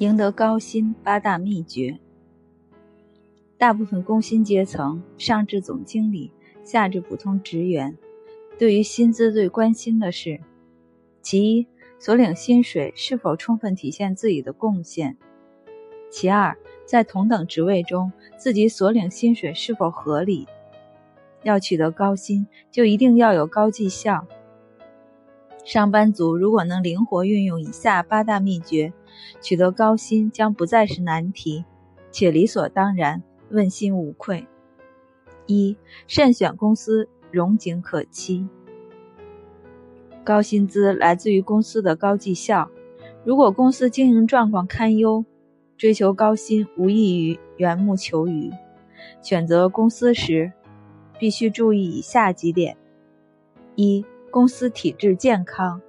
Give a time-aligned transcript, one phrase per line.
[0.00, 1.98] 赢得高薪八大秘诀。
[3.58, 6.32] 大部分工薪阶层，上至总经理，
[6.64, 7.98] 下至普通职员，
[8.58, 10.40] 对于薪资最关心的是：
[11.20, 11.66] 其一，
[11.98, 15.16] 所领薪水是否充分体现自己的贡献；
[16.10, 20.48] 其二，在同等职位中，自己所领薪水是否合理。
[21.42, 24.26] 要取得高薪，就一定要有高绩效。
[25.62, 28.94] 上班族如果能灵活运用以下八大秘诀，
[29.40, 31.64] 取得高薪将不再是难题，
[32.10, 34.46] 且理所当然，问心无愧。
[35.46, 38.48] 一、慎选公司，荣景可期。
[40.22, 42.70] 高薪资来自于公司的高绩效。
[43.24, 45.24] 如果公司经营状况堪忧，
[45.76, 48.50] 追求高薪无异于缘木求鱼。
[49.22, 50.52] 选择公司时，
[51.18, 52.76] 必须注意以下几点：
[53.74, 55.80] 一、公司体制健康；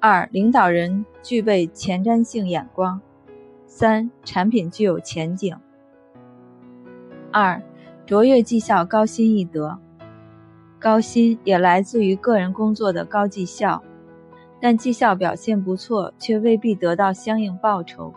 [0.00, 3.00] 二、领导人具备前瞻性眼光；
[3.66, 5.56] 三、产品具有前景；
[7.32, 7.60] 二、
[8.06, 9.76] 卓越绩效高薪易得。
[10.78, 13.82] 高薪也来自于个人工作的高绩效，
[14.60, 18.14] 但绩效表现不错却未必得到相应报酬，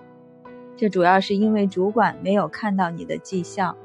[0.78, 3.76] 这主要是因为主管没有看到你的绩效，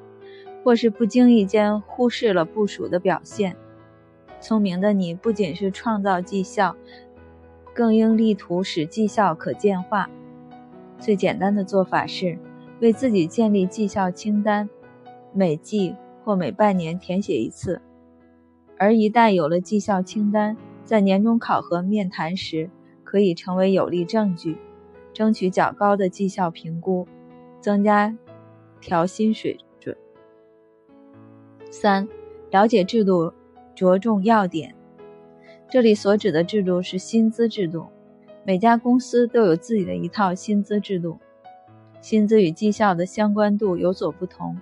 [0.63, 3.57] 或是不经意间忽视了部署的表现。
[4.39, 6.77] 聪明的你不仅是创造绩效，
[7.77, 10.09] 更应力图使绩效可见化。
[10.99, 12.39] 最简单的做法是
[12.81, 14.67] 为自己建立绩效清单，
[15.35, 17.83] 每季或每半年填写一次。
[18.79, 22.71] 而一旦有了绩效清单，在年终考核面谈时
[23.05, 24.57] 可以成为有力证据，
[25.13, 27.07] 争取较高的绩效评估，
[27.61, 28.17] 增加
[28.81, 29.95] 调薪水准。
[31.71, 32.09] 三、
[32.51, 33.35] 了解制度，
[33.75, 34.75] 着重要点。
[35.77, 37.85] 这里所指的制度是薪资制度，
[38.47, 41.19] 每家公司都有自己的一套薪资制度，
[42.01, 44.59] 薪资与绩效的相关度有所不同，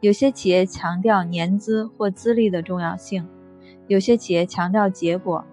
[0.00, 3.28] 有些企业强调年资或资历的重要性。
[3.88, 5.44] 有些企业强调结果，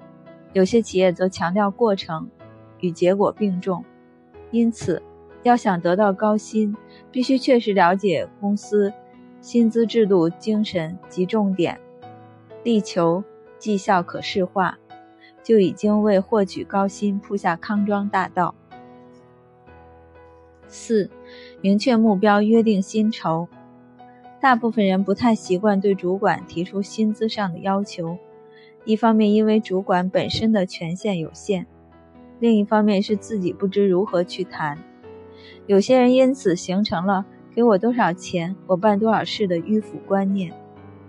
[0.53, 2.29] 有些企业则强调过程，
[2.79, 3.83] 与结果并重。
[4.49, 5.03] 因此，
[5.43, 6.73] 要想得到高薪，
[7.11, 8.93] 必须确实了解公司
[9.41, 11.77] 薪资制度精神及重点，
[12.63, 13.21] 力求
[13.59, 14.79] 绩效可视化，
[15.45, 18.55] 就已经为获取高薪铺下康庄大道。
[20.67, 21.11] 四、
[21.61, 23.47] 明确目标，约定薪酬。
[24.41, 28.17] 大部分人不太习惯对主管提出薪资上的要求，
[28.85, 31.67] 一方面因为主管本身的权限有限，
[32.39, 34.79] 另一方面是自己不知如何去谈。
[35.67, 40.51] 有些人因此形成了“给我多少钱，我办多少事”的迂腐观念。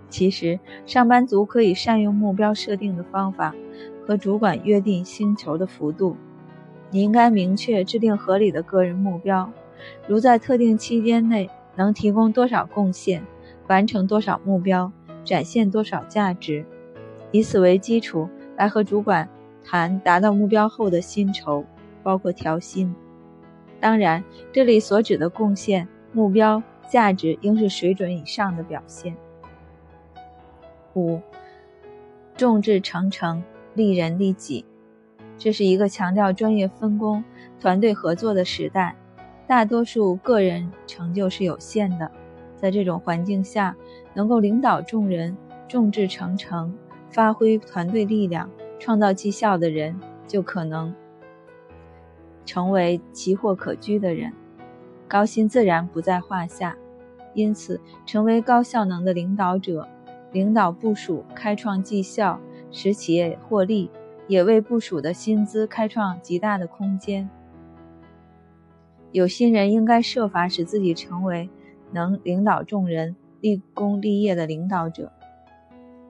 [0.09, 3.53] 其实，上班族可以善用目标设定的方法，
[4.07, 6.15] 和主管约定薪酬的幅度。
[6.89, 9.51] 你应该明确制定合理的个人目标，
[10.07, 11.49] 如在特定期间内。
[11.79, 13.23] 能提供多少贡献，
[13.67, 14.91] 完成多少目标，
[15.23, 16.65] 展现多少价值，
[17.29, 19.29] 以此为基础来和主管
[19.63, 21.63] 谈达到目标后的薪酬，
[22.01, 22.95] 包括调薪。
[23.79, 29.15] 当然，这里所指的贡献、目标、价值应是水准以上的表现。
[30.95, 31.21] 五，
[32.35, 33.43] 众志成城，
[33.77, 34.65] 利人利己，
[35.37, 37.23] 这是一个强调专业分工、
[37.61, 38.95] 团队合作的时代。
[39.47, 42.11] 大多数个人成就是有限的，
[42.57, 43.73] 在这种环境下，
[44.13, 45.37] 能够领导众人、
[45.69, 46.75] 众志成城、
[47.09, 50.93] 发挥团队力量、创造绩效的人，就可能
[52.45, 54.33] 成为奇货可居的人，
[55.07, 56.75] 高薪自然不在话下。
[57.33, 59.87] 因此，成为高效能的领导者，
[60.31, 62.39] 领导部署，开创绩效，
[62.71, 63.89] 使企业获利，
[64.27, 67.29] 也为部署的薪资开创极大的空间。
[69.11, 71.49] 有心人应该设法使自己成为
[71.91, 75.11] 能领导众人、立功立业的领导者。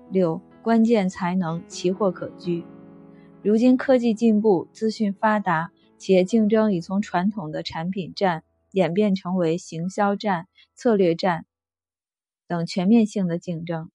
[0.09, 2.65] 六、关键才能，奇货可居。
[3.43, 11.45] 如今科技进步，资讯发达，企业竞争已从传统的产品战演变成为行销战、策略战
[12.47, 13.89] 等全面性的竞争。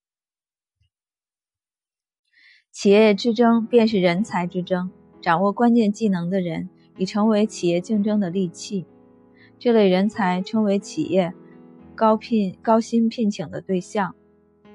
[2.73, 4.91] 企业之争便是人才之争，
[5.21, 8.87] 掌握关键技能的人已成为企业竞争的利器。
[9.59, 11.35] 这类人才称为企业
[11.95, 14.15] 高聘高薪聘请的对象。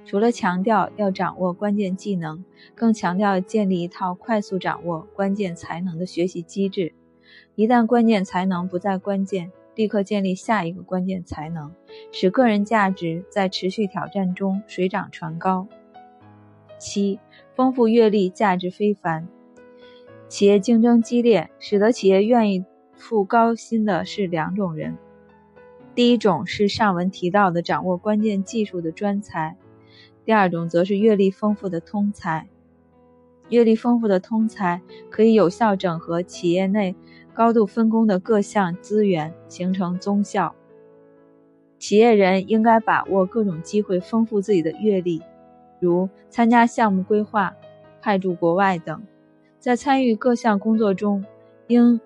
[0.05, 2.45] 除了强调要掌握关键技能，
[2.75, 6.93] 更强调建立一套快速掌握关键才能的学习机制。
[7.55, 11.73] 一旦关键才能不再关键，立刻建立下一个关键才能，
[12.11, 15.67] 使个人价值在持续挑战中水涨船高。
[16.77, 17.19] 七，
[17.55, 19.27] 丰富阅历，价值非凡。
[20.27, 22.65] 企业竞争激烈，使得企业愿意。
[22.99, 24.97] 付高薪的是两种人：
[25.93, 29.55] 第一种是上文提到的掌握关键技术的专才；
[30.25, 32.47] 第二种则是阅历丰富的通才。
[33.49, 34.81] 阅历丰富的通才
[35.11, 36.95] 可以有效整合企业内
[37.35, 40.55] 高度分工的各项资源，形成综效。
[41.77, 45.21] 企业人应该把握各种机会，丰富自己的阅历，
[45.79, 47.55] 如参加项目规划、
[48.01, 49.03] 派驻国外等。
[49.59, 51.25] 在参与各项工作中，
[51.67, 51.99] 应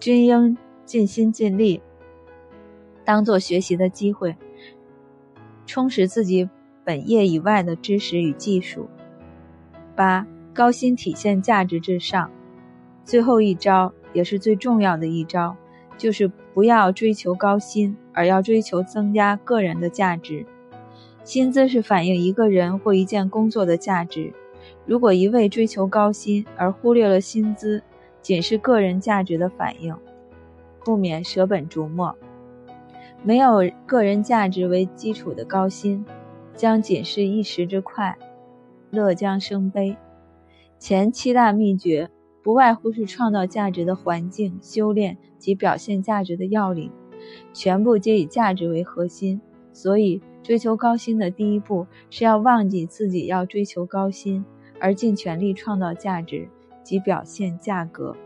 [0.00, 1.80] 均应尽心尽力，
[3.04, 4.36] 当做学习的机会，
[5.66, 6.48] 充实自己
[6.84, 8.88] 本业以外的知识与技术。
[9.94, 10.26] 八。
[10.54, 12.30] 高薪体现价值至上，
[13.04, 15.54] 最后一招也是最重要的一招，
[15.98, 20.46] 就是不要追求高薪，而要追求增加个人的价值。
[21.26, 24.32] 薪资是反映一个人或一件工作的价值。
[24.84, 27.82] 如果一味追求高薪而忽略了薪资，
[28.22, 29.92] 仅是个人价值的反映，
[30.84, 32.16] 不免舍本逐末。
[33.24, 36.04] 没有个人价值为基础的高薪，
[36.54, 38.16] 将仅是一时之快，
[38.90, 39.96] 乐将生悲。
[40.78, 42.08] 前七大秘诀
[42.40, 46.92] 不外乎是创造价值的环境、修炼及表现价值的要领，
[47.52, 49.40] 全部皆以价值为核心。
[49.72, 54.44] 所以，追求高薪的第一步是要忘记自己要追求高薪，
[54.78, 56.48] 而尽全力创造价值
[56.84, 58.16] 及表现价格。